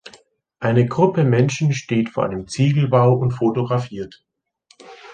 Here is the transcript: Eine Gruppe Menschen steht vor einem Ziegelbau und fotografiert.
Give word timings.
Eine 0.59 0.87
Gruppe 0.87 1.23
Menschen 1.23 1.73
steht 1.73 2.09
vor 2.09 2.25
einem 2.25 2.47
Ziegelbau 2.47 3.13
und 3.13 3.33
fotografiert. 3.33 4.25